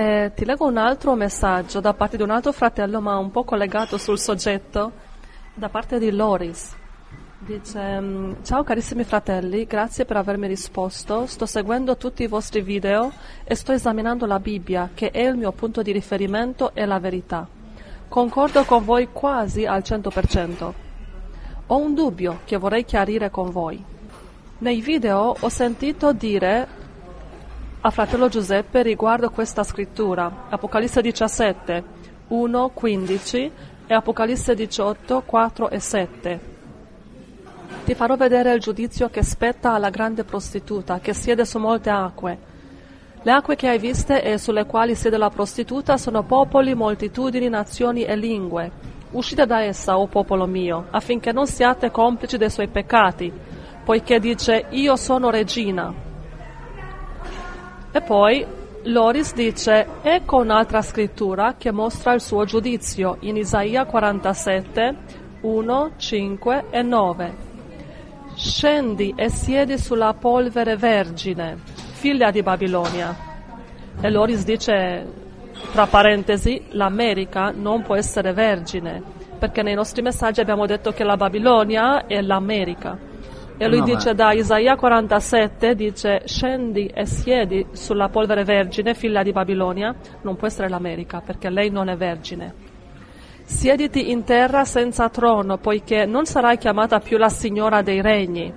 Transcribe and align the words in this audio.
Eh, 0.00 0.32
ti 0.34 0.46
leggo 0.46 0.66
un 0.66 0.78
altro 0.78 1.14
messaggio 1.14 1.78
da 1.78 1.92
parte 1.92 2.16
di 2.16 2.22
un 2.22 2.30
altro 2.30 2.52
fratello, 2.52 3.02
ma 3.02 3.18
un 3.18 3.30
po' 3.30 3.44
collegato 3.44 3.98
sul 3.98 4.18
soggetto, 4.18 4.92
da 5.52 5.68
parte 5.68 5.98
di 5.98 6.10
Loris. 6.10 6.74
Dice, 7.38 8.00
mm, 8.00 8.32
ciao 8.42 8.64
carissimi 8.64 9.04
fratelli, 9.04 9.66
grazie 9.66 10.06
per 10.06 10.16
avermi 10.16 10.46
risposto, 10.46 11.26
sto 11.26 11.44
seguendo 11.44 11.98
tutti 11.98 12.22
i 12.22 12.28
vostri 12.28 12.62
video 12.62 13.12
e 13.44 13.54
sto 13.54 13.72
esaminando 13.72 14.24
la 14.24 14.40
Bibbia, 14.40 14.88
che 14.94 15.10
è 15.10 15.20
il 15.20 15.36
mio 15.36 15.52
punto 15.52 15.82
di 15.82 15.92
riferimento 15.92 16.70
e 16.72 16.86
la 16.86 16.98
verità. 16.98 17.46
Concordo 18.08 18.64
con 18.64 18.82
voi 18.86 19.08
quasi 19.12 19.66
al 19.66 19.82
100%. 19.84 20.72
Ho 21.66 21.76
un 21.76 21.92
dubbio 21.92 22.40
che 22.46 22.56
vorrei 22.56 22.86
chiarire 22.86 23.28
con 23.28 23.50
voi. 23.50 23.84
Nei 24.60 24.80
video 24.80 25.36
ho 25.38 25.48
sentito 25.50 26.14
dire 26.14 26.79
a 27.82 27.90
fratello 27.90 28.28
Giuseppe 28.28 28.82
riguardo 28.82 29.30
questa 29.30 29.62
scrittura, 29.62 30.48
Apocalisse 30.50 31.00
17, 31.00 31.84
1, 32.28 32.70
15 32.74 33.52
e 33.86 33.94
Apocalisse 33.94 34.54
18, 34.54 35.22
4 35.24 35.70
e 35.70 35.80
7. 35.80 36.40
Ti 37.84 37.94
farò 37.94 38.16
vedere 38.16 38.52
il 38.52 38.60
giudizio 38.60 39.08
che 39.08 39.22
spetta 39.22 39.72
alla 39.72 39.88
grande 39.88 40.24
prostituta 40.24 41.00
che 41.00 41.14
siede 41.14 41.46
su 41.46 41.58
molte 41.58 41.88
acque. 41.88 42.38
Le 43.22 43.32
acque 43.32 43.56
che 43.56 43.68
hai 43.68 43.78
viste 43.78 44.22
e 44.22 44.36
sulle 44.36 44.66
quali 44.66 44.94
siede 44.94 45.16
la 45.16 45.30
prostituta 45.30 45.96
sono 45.96 46.22
popoli, 46.22 46.74
moltitudini, 46.74 47.48
nazioni 47.48 48.04
e 48.04 48.14
lingue. 48.14 48.70
Uscite 49.12 49.46
da 49.46 49.62
essa, 49.62 49.98
o 49.98 50.06
popolo 50.06 50.46
mio, 50.46 50.88
affinché 50.90 51.32
non 51.32 51.46
siate 51.46 51.90
complici 51.90 52.36
dei 52.36 52.50
suoi 52.50 52.68
peccati, 52.68 53.32
poiché 53.82 54.20
dice 54.20 54.66
io 54.68 54.96
sono 54.96 55.30
regina. 55.30 56.08
E 57.92 58.00
poi 58.02 58.46
Loris 58.84 59.34
dice 59.34 59.86
ecco 60.02 60.36
un'altra 60.36 60.80
scrittura 60.80 61.56
che 61.58 61.72
mostra 61.72 62.12
il 62.12 62.20
suo 62.20 62.44
giudizio 62.44 63.16
in 63.20 63.36
Isaia 63.36 63.84
47, 63.84 64.96
1, 65.40 65.90
5 65.96 66.64
e 66.70 66.82
9. 66.82 67.34
Scendi 68.36 69.12
e 69.16 69.28
siedi 69.28 69.76
sulla 69.76 70.14
polvere 70.14 70.76
vergine, 70.76 71.58
figlia 71.92 72.30
di 72.30 72.42
Babilonia. 72.42 73.14
E 74.00 74.08
Loris 74.08 74.44
dice, 74.44 75.06
tra 75.72 75.86
parentesi, 75.86 76.66
l'America 76.70 77.50
non 77.50 77.82
può 77.82 77.96
essere 77.96 78.32
vergine, 78.32 79.02
perché 79.38 79.62
nei 79.62 79.74
nostri 79.74 80.00
messaggi 80.00 80.40
abbiamo 80.40 80.64
detto 80.64 80.92
che 80.92 81.04
la 81.04 81.16
Babilonia 81.16 82.06
è 82.06 82.22
l'America. 82.22 83.09
E 83.62 83.68
lui 83.68 83.80
No, 83.80 83.84
dice 83.84 84.14
da 84.14 84.32
Isaia 84.32 84.74
47, 84.74 85.74
dice 85.74 86.22
scendi 86.24 86.86
e 86.86 87.04
siedi 87.04 87.66
sulla 87.72 88.08
polvere 88.08 88.42
vergine, 88.42 88.94
figlia 88.94 89.22
di 89.22 89.32
Babilonia, 89.32 89.94
non 90.22 90.36
può 90.36 90.46
essere 90.46 90.70
l'America, 90.70 91.20
perché 91.20 91.50
lei 91.50 91.68
non 91.68 91.90
è 91.90 91.94
vergine. 91.94 92.54
Siediti 93.44 94.10
in 94.12 94.24
terra 94.24 94.64
senza 94.64 95.10
trono, 95.10 95.58
poiché 95.58 96.06
non 96.06 96.24
sarai 96.24 96.56
chiamata 96.56 97.00
più 97.00 97.18
la 97.18 97.28
signora 97.28 97.82
dei 97.82 98.00
regni. 98.00 98.50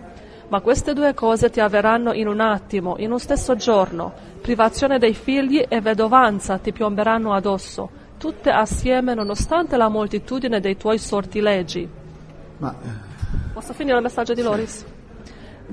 Ma 0.48 0.62
queste 0.62 0.94
due 0.94 1.14
cose 1.14 1.50
ti 1.50 1.60
avverranno 1.60 2.14
in 2.14 2.30
un 2.30 2.40
attimo, 2.40 2.96
in 2.98 3.12
un 3.12 3.20
stesso 3.20 3.58
giorno. 3.58 4.14
Privazione 4.42 5.00
dei 5.00 5.14
figli 5.14 5.66
e 5.68 5.82
vedovanza 5.82 6.60
ti 6.60 6.72
piomberanno 6.72 7.34
addosso, 7.34 7.90
tutte 8.18 8.52
assieme 8.52 9.14
nonostante 9.14 9.76
la 9.76 9.90
moltitudine 9.90 10.62
dei 10.62 10.78
tuoi 10.78 10.98
sortilegi. 10.98 11.90
Ma 12.60 12.74
eh, 12.82 13.12
Posso 13.54 13.74
finire 13.74 13.98
il 13.98 14.04
messaggio 14.04 14.34
di 14.34 14.42
Loris? 14.42 14.86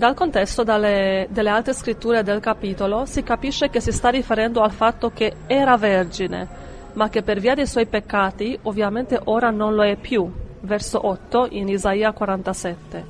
Dal 0.00 0.14
contesto 0.14 0.62
dalle- 0.62 1.26
delle 1.28 1.50
altre 1.50 1.74
scritture 1.74 2.22
del 2.22 2.40
capitolo 2.40 3.04
si 3.04 3.22
capisce 3.22 3.68
che 3.68 3.80
si 3.80 3.92
sta 3.92 4.08
riferendo 4.08 4.62
al 4.62 4.70
fatto 4.70 5.10
che 5.10 5.34
era 5.46 5.76
vergine, 5.76 6.48
ma 6.94 7.10
che 7.10 7.22
per 7.22 7.38
via 7.38 7.54
dei 7.54 7.66
suoi 7.66 7.84
peccati 7.84 8.58
ovviamente 8.62 9.20
ora 9.24 9.50
non 9.50 9.74
lo 9.74 9.84
è 9.84 9.96
più, 9.96 10.26
verso 10.60 11.06
8 11.06 11.48
in 11.50 11.68
Isaia 11.68 12.12
47, 12.12 13.04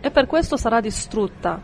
e 0.00 0.10
per 0.10 0.26
questo 0.26 0.56
sarà 0.56 0.80
distrutta. 0.80 1.60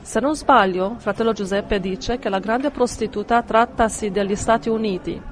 Se 0.00 0.18
non 0.18 0.34
sbaglio, 0.34 0.96
fratello 0.98 1.32
Giuseppe 1.32 1.78
dice 1.78 2.18
che 2.18 2.28
la 2.28 2.40
grande 2.40 2.72
prostituta 2.72 3.40
trattasi 3.44 4.10
degli 4.10 4.34
Stati 4.34 4.68
Uniti. 4.68 5.22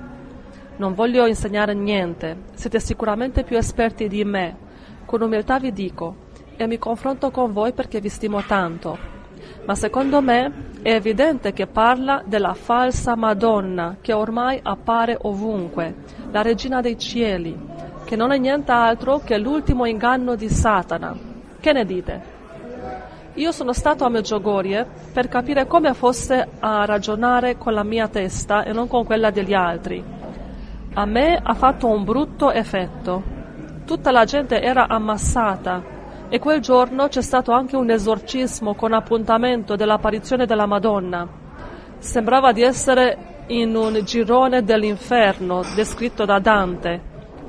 Non 0.76 0.94
voglio 0.94 1.26
insegnare 1.26 1.74
niente, 1.74 2.36
siete 2.54 2.78
sicuramente 2.78 3.42
più 3.42 3.56
esperti 3.56 4.06
di 4.06 4.22
me. 4.22 4.56
Con 5.06 5.22
umiltà 5.22 5.58
vi 5.58 5.72
dico, 5.72 6.22
e 6.56 6.66
mi 6.66 6.78
confronto 6.78 7.30
con 7.30 7.52
voi 7.52 7.72
perché 7.72 8.00
vi 8.00 8.08
stimo 8.08 8.42
tanto. 8.42 9.12
Ma 9.64 9.74
secondo 9.74 10.20
me 10.20 10.72
è 10.82 10.92
evidente 10.92 11.52
che 11.52 11.66
parla 11.66 12.22
della 12.24 12.54
falsa 12.54 13.16
Madonna 13.16 13.96
che 14.00 14.12
ormai 14.12 14.60
appare 14.62 15.16
ovunque, 15.22 15.94
la 16.30 16.42
regina 16.42 16.80
dei 16.80 16.98
cieli, 16.98 17.58
che 18.04 18.16
non 18.16 18.32
è 18.32 18.38
nient'altro 18.38 19.20
che 19.24 19.38
l'ultimo 19.38 19.86
inganno 19.86 20.34
di 20.34 20.48
Satana. 20.48 21.16
Che 21.58 21.72
ne 21.72 21.84
dite? 21.86 22.32
Io 23.34 23.52
sono 23.52 23.72
stato 23.72 24.04
a 24.04 24.10
Medjugorje 24.10 24.86
per 25.12 25.28
capire 25.28 25.66
come 25.66 25.94
fosse 25.94 26.46
a 26.60 26.84
ragionare 26.84 27.56
con 27.56 27.72
la 27.72 27.82
mia 27.82 28.06
testa 28.08 28.64
e 28.64 28.72
non 28.72 28.86
con 28.86 29.04
quella 29.04 29.30
degli 29.30 29.54
altri. 29.54 30.04
A 30.92 31.04
me 31.06 31.40
ha 31.42 31.54
fatto 31.54 31.88
un 31.88 32.04
brutto 32.04 32.52
effetto. 32.52 33.22
Tutta 33.84 34.10
la 34.10 34.24
gente 34.24 34.60
era 34.60 34.88
ammassata 34.88 35.93
e 36.28 36.38
quel 36.38 36.60
giorno 36.60 37.08
c'è 37.08 37.22
stato 37.22 37.52
anche 37.52 37.76
un 37.76 37.90
esorcismo 37.90 38.74
con 38.74 38.92
appuntamento 38.92 39.76
dell'apparizione 39.76 40.46
della 40.46 40.66
Madonna. 40.66 41.26
Sembrava 41.98 42.52
di 42.52 42.62
essere 42.62 43.44
in 43.48 43.76
un 43.76 44.00
girone 44.04 44.64
dell'inferno 44.64 45.62
descritto 45.74 46.24
da 46.24 46.38
Dante, 46.38 47.00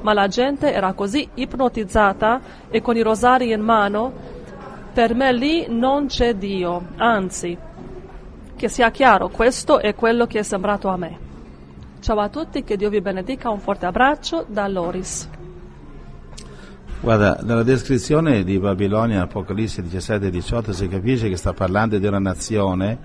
ma 0.02 0.13
la 0.13 0.28
gente 0.28 0.72
era 0.72 0.94
così 0.94 1.28
ipnotizzata 1.34 2.41
e 2.69 2.81
con 2.81 2.97
i 2.97 3.02
rosari 3.02 3.52
in 3.52 3.62
mano 3.62 4.34
per 4.96 5.13
me 5.13 5.34
lì 5.34 5.66
non 5.68 6.06
c'è 6.07 6.36
Dio, 6.36 6.81
anzi, 6.96 7.57
che 8.56 8.69
sia 8.69 8.92
chiaro, 8.92 9.28
questo 9.28 9.80
è 9.80 9.94
quello 9.94 10.25
che 10.25 10.40
è 10.40 10.44
sembrato 10.44 10.88
a 10.88 10.96
me. 10.96 11.19
Ciao 12.00 12.19
a 12.19 12.30
tutti, 12.30 12.63
che 12.63 12.78
Dio 12.78 12.90
vi 12.90 13.02
benedica, 13.02 13.50
un 13.50 13.59
forte 13.59 13.86
abbraccio 13.86 14.46
da 14.47 14.68
Loris. 14.69 15.34
Guarda, 17.01 17.39
dalla 17.41 17.63
descrizione 17.63 18.44
di 18.44 18.57
Babilonia, 18.57 19.23
Apocalisse 19.23 19.81
17 19.81 20.28
e 20.28 20.29
18, 20.29 20.73
si 20.73 20.88
capisce 20.88 21.29
che 21.29 21.38
sta 21.38 21.53
parlando 21.53 21.97
di 21.97 22.06
una 22.06 22.19
nazione 22.19 22.97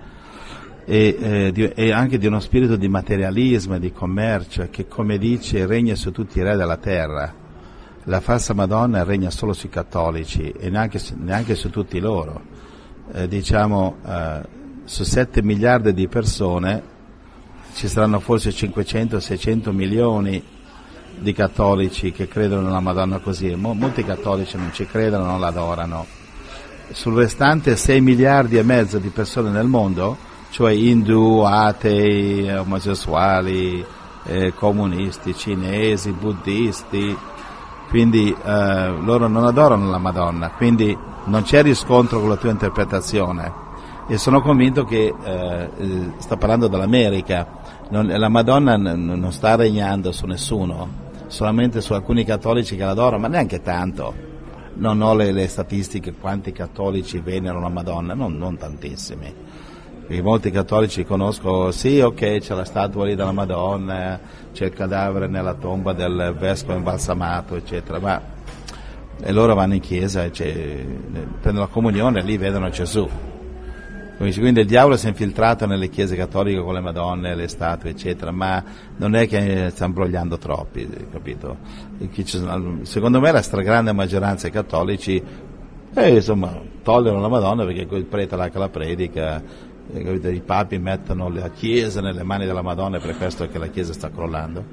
e, 0.85 1.17
eh, 1.19 1.51
di- 1.51 1.69
e 1.69 1.91
anche 1.91 2.17
di 2.17 2.25
uno 2.27 2.39
spirito 2.39 2.75
di 2.75 2.87
materialismo 2.87 3.75
e 3.75 3.79
di 3.79 3.91
commercio 3.91 4.67
che, 4.71 4.87
come 4.87 5.17
dice, 5.17 5.65
regna 5.65 5.95
su 5.95 6.11
tutti 6.11 6.39
i 6.39 6.43
re 6.43 6.55
della 6.55 6.77
terra. 6.77 7.33
La 8.05 8.19
falsa 8.19 8.53
Madonna 8.53 9.03
regna 9.03 9.29
solo 9.29 9.53
sui 9.53 9.69
cattolici 9.69 10.49
e 10.49 10.69
neanche, 10.69 10.99
neanche 11.17 11.53
su 11.53 11.69
tutti 11.69 11.99
loro. 11.99 12.41
Eh, 13.13 13.27
diciamo, 13.27 13.97
eh, 14.03 14.41
su 14.85 15.03
7 15.03 15.43
miliardi 15.43 15.93
di 15.93 16.07
persone 16.07 16.81
ci 17.73 17.87
saranno 17.87 18.19
forse 18.19 18.49
500-600 18.49 19.71
milioni 19.71 20.43
di 21.17 21.33
cattolici 21.33 22.11
che 22.11 22.27
credono 22.27 22.61
nella 22.61 22.79
Madonna 22.79 23.19
così. 23.19 23.53
Mo- 23.55 23.73
molti 23.73 24.03
cattolici 24.03 24.57
non 24.57 24.71
ci 24.73 24.85
credono, 24.85 25.25
non 25.25 25.39
la 25.39 25.47
adorano. 25.47 26.05
Sul 26.91 27.15
restante 27.15 27.75
6 27.75 28.01
miliardi 28.01 28.57
e 28.57 28.63
mezzo 28.63 28.97
di 28.97 29.09
persone 29.09 29.49
nel 29.49 29.67
mondo, 29.67 30.17
cioè 30.49 30.71
indù, 30.73 31.39
atei, 31.39 32.49
omosessuali, 32.57 33.85
eh, 34.23 34.53
comunisti, 34.53 35.35
cinesi, 35.35 36.11
buddisti, 36.11 37.15
quindi 37.89 38.29
eh, 38.31 38.89
loro 39.01 39.27
non 39.27 39.45
adorano 39.45 39.89
la 39.89 39.97
Madonna, 39.97 40.49
quindi 40.49 40.97
non 41.25 41.43
c'è 41.43 41.61
riscontro 41.61 42.19
con 42.19 42.29
la 42.29 42.35
tua 42.37 42.51
interpretazione. 42.51 43.69
E 44.07 44.17
sono 44.17 44.41
convinto 44.41 44.83
che 44.83 45.13
eh, 45.23 45.69
sta 46.17 46.35
parlando 46.35 46.67
dell'America, 46.67 47.59
Non- 47.89 48.07
la 48.07 48.29
Madonna 48.29 48.75
n- 48.77 49.13
non 49.17 49.31
sta 49.31 49.55
regnando 49.55 50.11
su 50.11 50.25
nessuno, 50.25 50.87
solamente 51.31 51.79
su 51.79 51.93
alcuni 51.93 52.25
cattolici 52.25 52.75
che 52.75 52.83
l'adorano, 52.83 53.21
ma 53.21 53.27
neanche 53.29 53.61
tanto. 53.61 54.29
Non 54.73 55.01
ho 55.01 55.13
le, 55.15 55.31
le 55.31 55.47
statistiche 55.47 56.13
quanti 56.13 56.51
cattolici 56.51 57.19
venerano 57.19 57.61
la 57.61 57.69
Madonna, 57.69 58.13
non, 58.13 58.37
non 58.37 58.57
tantissimi. 58.57 59.33
Perché 60.05 60.21
molti 60.21 60.51
cattolici 60.51 61.05
conosco, 61.05 61.71
sì, 61.71 62.01
ok, 62.01 62.39
c'è 62.39 62.53
la 62.53 62.65
statua 62.65 63.05
lì 63.05 63.15
della 63.15 63.31
Madonna, 63.31 64.19
c'è 64.51 64.65
il 64.65 64.73
cadavere 64.73 65.27
nella 65.27 65.53
tomba 65.53 65.93
del 65.93 66.35
vescovo 66.37 66.77
imbalsamato, 66.77 67.55
eccetera, 67.55 67.99
ma 67.99 68.21
e 69.23 69.31
loro 69.31 69.53
vanno 69.53 69.75
in 69.75 69.79
chiesa 69.79 70.23
e 70.25 70.31
c'è- 70.31 70.85
prendono 71.39 71.65
la 71.65 71.71
comunione 71.71 72.19
e 72.19 72.23
lì 72.23 72.37
vedono 72.37 72.69
Gesù. 72.69 73.07
Quindi 74.21 74.59
il 74.59 74.67
diavolo 74.67 74.97
si 74.97 75.07
è 75.07 75.09
infiltrato 75.09 75.65
nelle 75.65 75.89
chiese 75.89 76.15
cattoliche 76.15 76.61
con 76.61 76.75
le 76.75 76.79
madonne, 76.79 77.33
le 77.33 77.47
statue, 77.47 77.89
eccetera, 77.89 78.29
ma 78.29 78.63
non 78.97 79.15
è 79.15 79.27
che 79.27 79.71
sta 79.71 79.85
imbrogliando 79.85 80.37
troppi, 80.37 80.87
capito? 81.11 81.57
E 81.97 82.09
ci 82.13 82.37
sono- 82.37 82.83
Secondo 82.83 83.19
me 83.19 83.31
la 83.31 83.41
stragrande 83.41 83.91
maggioranza 83.93 84.43
dei 84.43 84.51
cattolici, 84.51 85.21
eh, 85.93 86.13
insomma, 86.13 86.55
tollerano 86.83 87.19
la 87.19 87.29
Madonna 87.29 87.65
perché 87.65 87.87
quel 87.87 88.05
prete 88.05 88.35
là 88.35 88.49
che 88.49 88.59
la 88.59 88.69
predica 88.69 89.41
eh, 89.91 90.29
i 90.31 90.41
papi 90.41 90.77
mettono 90.77 91.27
la 91.29 91.49
Chiesa 91.49 91.99
nelle 91.99 92.23
mani 92.23 92.45
della 92.45 92.61
Madonna 92.61 92.97
e 92.97 92.99
per 92.99 93.17
questo 93.17 93.47
che 93.49 93.57
la 93.57 93.67
Chiesa 93.67 93.91
sta 93.91 94.11
crollando. 94.11 94.63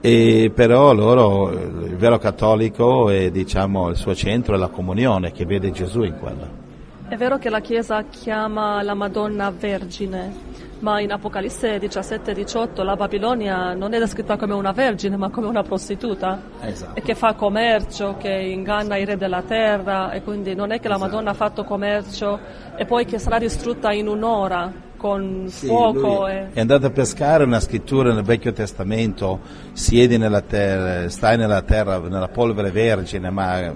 E 0.00 0.50
però 0.52 0.92
loro, 0.92 1.50
il 1.50 1.96
vero 1.96 2.18
cattolico, 2.18 3.08
è, 3.08 3.30
diciamo, 3.30 3.88
il 3.88 3.96
suo 3.96 4.14
centro 4.14 4.54
è 4.54 4.58
la 4.58 4.68
comunione 4.68 5.30
che 5.30 5.46
vede 5.46 5.70
Gesù 5.70 6.02
in 6.02 6.18
quella. 6.18 6.64
È 7.08 7.14
vero 7.14 7.38
che 7.38 7.50
la 7.50 7.60
Chiesa 7.60 8.02
chiama 8.02 8.82
la 8.82 8.94
Madonna 8.94 9.52
Vergine, 9.56 10.32
ma 10.80 11.00
in 11.00 11.12
Apocalisse 11.12 11.78
17-18 11.78 12.82
la 12.82 12.96
Babilonia 12.96 13.74
non 13.74 13.94
è 13.94 13.98
descritta 14.00 14.36
come 14.36 14.54
una 14.54 14.72
vergine, 14.72 15.16
ma 15.16 15.30
come 15.30 15.46
una 15.46 15.62
prostituta, 15.62 16.42
esatto. 16.60 16.98
e 16.98 17.02
che 17.02 17.14
fa 17.14 17.34
commercio, 17.34 18.16
che 18.18 18.30
inganna 18.30 18.96
i 18.96 19.04
re 19.04 19.16
della 19.16 19.42
terra, 19.42 20.10
e 20.10 20.22
quindi 20.22 20.56
non 20.56 20.72
è 20.72 20.80
che 20.80 20.88
la 20.88 20.96
esatto. 20.96 21.10
Madonna 21.10 21.30
ha 21.30 21.34
fatto 21.34 21.62
commercio 21.62 22.40
e 22.76 22.84
poi 22.86 23.04
che 23.04 23.20
sarà 23.20 23.38
distrutta 23.38 23.92
in 23.92 24.08
un'ora 24.08 24.72
con 24.96 25.44
sì, 25.46 25.68
fuoco. 25.68 26.26
E... 26.26 26.48
È 26.54 26.60
andato 26.60 26.86
a 26.86 26.90
pescare 26.90 27.44
una 27.44 27.60
scrittura 27.60 28.12
nel 28.12 28.24
Vecchio 28.24 28.52
Testamento, 28.52 29.38
siedi 29.74 30.18
nella 30.18 30.40
terra, 30.40 31.08
stai 31.08 31.36
nella 31.36 31.62
terra, 31.62 32.00
nella 32.00 32.28
polvere 32.28 32.72
vergine, 32.72 33.30
ma 33.30 33.72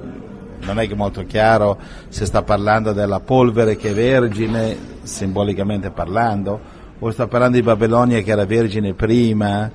non 0.72 0.82
è 0.82 0.94
molto 0.94 1.25
chiaro 1.26 1.78
se 2.08 2.25
sta 2.26 2.43
parlando 2.43 2.93
della 2.93 3.20
polvere 3.20 3.76
che 3.76 3.90
è 3.90 3.94
vergine, 3.94 4.76
simbolicamente 5.02 5.90
parlando, 5.90 6.61
o 6.99 7.11
sta 7.11 7.26
parlando 7.26 7.56
di 7.56 7.62
Babilonia 7.62 8.20
che 8.20 8.31
era 8.31 8.44
vergine 8.44 8.94
prima, 8.94 9.70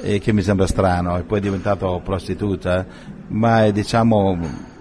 e 0.00 0.18
che 0.18 0.32
mi 0.32 0.42
sembra 0.42 0.66
strano, 0.66 1.16
e 1.16 1.22
poi 1.22 1.38
è 1.38 1.40
diventato 1.40 2.00
prostituta, 2.04 2.84
ma 3.28 3.64
è, 3.64 3.72
diciamo 3.72 4.72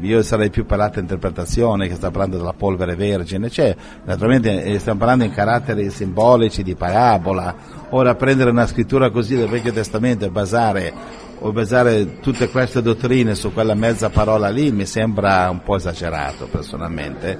io 0.00 0.22
sarei 0.22 0.50
più 0.50 0.66
per 0.66 0.76
l'altra 0.76 1.00
interpretazione 1.00 1.88
che 1.88 1.94
sta 1.94 2.10
parlando 2.10 2.36
della 2.36 2.52
polvere 2.52 2.94
vergine, 2.94 3.48
cioè 3.48 3.74
naturalmente 4.04 4.62
eh, 4.62 4.78
stiamo 4.78 4.98
parlando 4.98 5.24
in 5.24 5.32
caratteri 5.32 5.88
simbolici 5.90 6.62
di 6.62 6.74
parabola, 6.74 7.54
ora 7.90 8.14
prendere 8.14 8.50
una 8.50 8.66
scrittura 8.66 9.10
così 9.10 9.34
del 9.34 9.48
Vecchio 9.48 9.72
Testamento 9.72 10.26
e 10.26 10.30
basare 10.30 10.92
o 11.38 11.52
basare 11.52 12.20
tutte 12.20 12.48
queste 12.48 12.82
dottrine 12.82 13.34
su 13.34 13.52
quella 13.52 13.74
mezza 13.74 14.10
parola 14.10 14.48
lì 14.48 14.72
mi 14.72 14.86
sembra 14.86 15.48
un 15.50 15.62
po' 15.62 15.76
esagerato 15.76 16.46
personalmente. 16.46 17.38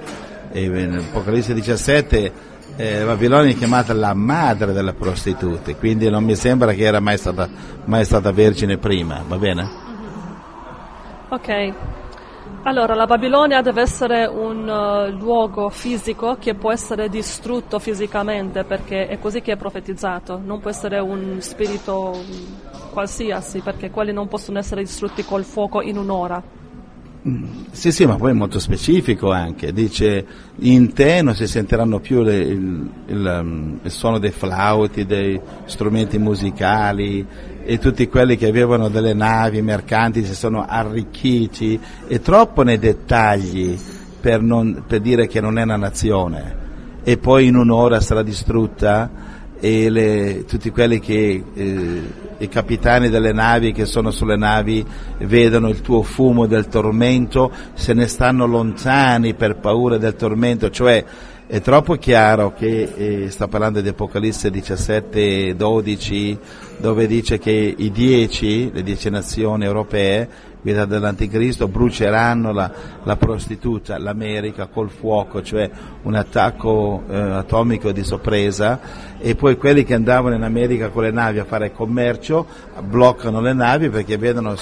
E 0.51 0.89
Apocalisse 1.09 1.53
17 1.53 2.55
eh, 2.77 3.03
Babilonia 3.03 3.51
è 3.51 3.55
chiamata 3.55 3.93
la 3.93 4.13
madre 4.13 4.71
delle 4.71 4.93
prostitute, 4.93 5.75
quindi 5.75 6.09
non 6.09 6.23
mi 6.23 6.35
sembra 6.35 6.73
che 6.73 6.83
era 6.83 6.99
mai 6.99 7.17
stata, 7.17 7.49
mai 7.85 8.05
stata 8.05 8.31
vergine 8.31 8.77
prima, 8.77 9.23
va 9.27 9.37
bene? 9.37 9.69
Ok. 11.29 11.73
Allora, 12.67 12.95
la 12.95 13.05
Babilonia 13.05 13.61
deve 13.61 13.79
essere 13.79 14.25
un 14.25 14.67
uh, 14.67 15.09
luogo 15.17 15.69
fisico 15.69 16.35
che 16.37 16.53
può 16.53 16.73
essere 16.73 17.07
distrutto 17.07 17.79
fisicamente 17.79 18.65
perché 18.65 19.07
è 19.07 19.19
così 19.19 19.39
che 19.39 19.53
è 19.53 19.55
profetizzato, 19.55 20.41
non 20.43 20.59
può 20.59 20.69
essere 20.69 20.99
un 20.99 21.37
spirito 21.39 22.13
mm, 22.13 22.89
qualsiasi 22.91 23.61
perché 23.61 23.89
quelli 23.89 24.11
non 24.11 24.27
possono 24.27 24.59
essere 24.59 24.81
distrutti 24.81 25.23
col 25.23 25.45
fuoco 25.45 25.81
in 25.81 25.97
un'ora. 25.97 26.43
Mm, 27.25 27.43
sì, 27.71 27.93
sì, 27.93 28.05
ma 28.05 28.15
poi 28.15 28.31
è 28.31 28.33
molto 28.33 28.59
specifico 28.59 29.31
anche, 29.31 29.71
dice 29.71 30.25
in 30.59 30.91
te 30.91 31.21
non 31.21 31.35
si 31.35 31.47
sentiranno 31.47 31.99
più 31.99 32.21
le, 32.21 32.37
il, 32.37 32.89
il, 33.07 33.39
um, 33.41 33.79
il, 33.81 33.91
suono 33.91 34.19
dei 34.19 34.31
flauti, 34.31 35.05
dei 35.05 35.39
strumenti 35.65 36.17
musicali, 36.17 37.25
e 37.69 37.79
tutti 37.79 38.07
quelli 38.07 38.37
che 38.37 38.47
avevano 38.47 38.87
delle 38.87 39.13
navi 39.13 39.61
mercanti 39.61 40.23
si 40.23 40.33
sono 40.33 40.65
arricchiti 40.65 41.77
e 42.07 42.21
troppo 42.21 42.63
nei 42.63 42.79
dettagli 42.79 43.77
per, 44.21 44.41
non, 44.41 44.85
per 44.87 45.01
dire 45.01 45.27
che 45.27 45.41
non 45.41 45.57
è 45.57 45.63
una 45.63 45.75
nazione. 45.75 46.55
E 47.03 47.17
poi 47.17 47.47
in 47.47 47.57
un'ora 47.57 47.99
sarà 47.99 48.23
distrutta 48.23 49.09
e 49.59 49.89
le, 49.89 50.45
tutti 50.47 50.69
quelli 50.69 51.01
che 51.01 51.43
eh, 51.53 52.01
i 52.37 52.47
capitani 52.47 53.09
delle 53.09 53.33
navi 53.33 53.73
che 53.73 53.83
sono 53.83 54.11
sulle 54.11 54.37
navi 54.37 54.85
vedono 55.17 55.67
il 55.67 55.81
tuo 55.81 56.03
fumo 56.03 56.45
del 56.45 56.69
tormento, 56.69 57.51
se 57.73 57.93
ne 57.93 58.07
stanno 58.07 58.45
lontani 58.45 59.33
per 59.33 59.57
paura 59.57 59.97
del 59.97 60.15
tormento, 60.15 60.69
cioè 60.69 61.03
è 61.47 61.61
troppo 61.61 61.95
chiaro 61.95 62.53
che 62.53 62.91
eh, 62.95 63.29
sta 63.29 63.47
parlando 63.47 63.79
di 63.79 63.87
Apocalisse 63.87 64.51
17 64.51 65.55
12 65.55 66.37
dove 66.77 67.07
dice 67.07 67.39
che 67.39 67.73
i 67.77 67.89
dieci, 67.89 68.69
le 68.73 68.83
dieci 68.83 69.09
nazioni 69.09 69.63
europee 69.63 70.27
guidate 70.61 70.89
dall'anticristo 70.89 71.69
bruceranno 71.69 72.51
la, 72.51 72.69
la, 73.01 73.15
prostituta, 73.15 73.97
l'America 73.97 74.67
col 74.67 74.89
fuoco, 74.89 75.41
cioè 75.41 75.69
un 76.01 76.15
attacco 76.15 77.03
eh, 77.09 77.15
atomico 77.15 77.93
di 77.93 78.03
sorpresa. 78.03 79.15
E 79.17 79.35
poi 79.35 79.55
quelli 79.55 79.85
che 79.85 79.93
andavano 79.93 80.35
in 80.35 80.43
America 80.43 80.89
con 80.89 81.03
le 81.03 81.11
navi 81.11 81.39
a 81.39 81.45
fare 81.45 81.71
commercio 81.71 82.45
bloccano 82.81 83.39
le 83.39 83.53
navi 83.53 83.89
perché 83.89 84.17
vedono 84.17 84.55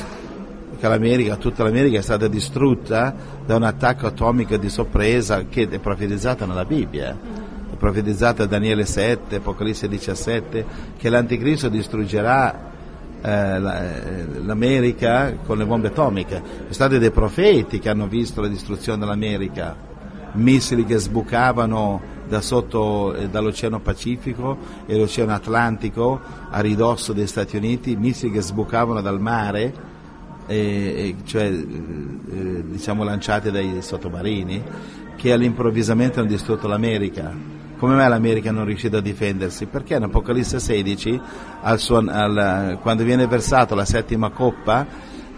che 0.85 0.89
l'America, 0.89 1.35
tutta 1.35 1.63
l'America 1.63 1.97
è 1.97 2.01
stata 2.01 2.27
distrutta 2.27 3.13
da 3.45 3.55
un 3.55 3.63
attacco 3.63 4.05
atomico 4.05 4.55
di 4.57 4.69
sorpresa 4.69 5.45
che 5.45 5.67
è 5.67 5.79
profetizzato 5.79 6.45
nella 6.45 6.65
Bibbia. 6.65 7.17
È 7.71 7.75
profetizzato 7.75 8.43
da 8.43 8.45
Daniele 8.45 8.85
7, 8.85 9.37
Apocalisse 9.37 9.87
17, 9.87 10.65
che 10.97 11.09
l'Anticristo 11.09 11.69
distruggerà 11.69 12.71
eh, 13.21 13.59
l'America 13.59 15.33
con 15.43 15.57
le 15.57 15.65
bombe 15.65 15.87
atomiche. 15.87 16.41
Ci 16.67 16.73
stati 16.73 16.99
dei 16.99 17.11
profeti 17.11 17.79
che 17.79 17.89
hanno 17.89 18.07
visto 18.07 18.41
la 18.41 18.47
distruzione 18.47 18.99
dell'America, 18.99 19.75
missili 20.33 20.85
che 20.85 20.97
sbucavano 20.97 22.13
da 22.27 22.41
sotto 22.41 23.13
eh, 23.13 23.27
dall'Oceano 23.29 23.79
Pacifico 23.79 24.57
e 24.85 24.95
l'Oceano 24.95 25.33
Atlantico 25.33 26.19
a 26.49 26.59
ridosso 26.59 27.11
degli 27.13 27.27
Stati 27.27 27.57
Uniti, 27.57 27.95
missili 27.95 28.31
che 28.31 28.41
sbucavano 28.41 29.01
dal 29.01 29.19
mare 29.19 29.93
e, 30.47 31.15
cioè, 31.25 31.45
eh, 31.45 32.63
diciamo 32.67 33.03
lanciate 33.03 33.51
dai 33.51 33.81
sottomarini, 33.81 34.63
che 35.15 35.31
all'improvvisamente 35.31 36.19
hanno 36.19 36.29
distrutto 36.29 36.67
l'America. 36.67 37.33
Come 37.77 37.95
mai 37.95 38.07
l'America 38.07 38.51
non 38.51 38.63
è 38.63 38.65
riuscita 38.65 38.97
a 38.97 39.01
difendersi? 39.01 39.65
Perché 39.65 39.95
in 39.95 40.03
Apocalisse 40.03 40.59
16, 40.59 41.21
al 41.61 41.79
suo, 41.79 41.97
al, 42.07 42.77
quando 42.81 43.03
viene 43.03 43.27
versata 43.27 43.75
la 43.75 43.85
settima 43.85 44.29
coppa 44.29 44.85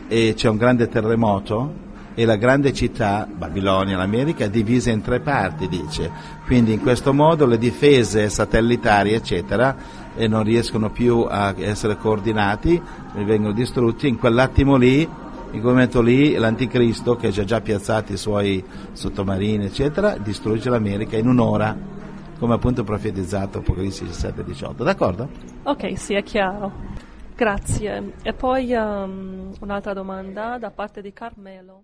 e 0.07 0.33
c'è 0.36 0.48
un 0.48 0.57
grande 0.57 0.88
terremoto, 0.88 1.86
e 2.19 2.25
la 2.25 2.36
grande 2.36 2.74
città, 2.74 3.27
Babilonia, 3.31 3.95
l'America, 3.95 4.45
è 4.45 4.50
divisa 4.50 4.89
in 4.89 5.01
tre 5.01 5.19
parti, 5.19 5.68
dice. 5.68 6.09
Quindi 6.48 6.74
in 6.74 6.81
questo 6.81 7.13
modo 7.13 7.45
le 7.45 7.59
difese 7.59 8.27
satellitari, 8.27 9.13
eccetera, 9.13 9.75
e 10.18 10.28
non 10.28 10.44
riescono 10.44 10.90
più 10.90 11.25
a 11.30 11.54
essere 11.58 11.96
coordinati, 11.96 12.81
vengono 13.14 13.54
distrutti, 13.54 14.07
in 14.07 14.18
quell'attimo 14.18 14.76
lì, 14.76 15.02
in 15.02 15.62
quel 15.62 15.74
momento 15.74 16.02
lì, 16.02 16.33
l'anticristo, 16.33 17.16
che 17.16 17.28
ha 17.28 17.44
già 17.44 17.62
piazzato 17.62 18.12
i 18.12 18.18
suoi 18.18 18.64
sottomarini, 18.92 19.66
eccetera, 19.66 20.18
distrugge 20.18 20.69
l'America 20.71 21.18
in 21.18 21.28
un'ora, 21.28 21.76
come 22.40 22.56
appunto 22.56 22.83
profetizzato 22.83 23.59
Apocalisse 23.59 24.06
17 24.06 24.44
18. 24.44 24.83
D'accordo? 24.83 25.30
Ok, 25.64 25.97
sì, 25.97 26.16
è 26.16 26.24
chiaro. 26.24 26.71
Grazie. 27.36 28.14
E 28.24 28.33
poi 28.33 28.74
um, 28.74 29.52
un'altra 29.59 29.94
domanda 29.94 30.57
da 30.57 30.71
parte 30.71 31.02
di 31.02 31.14
Carmelo. 31.14 31.83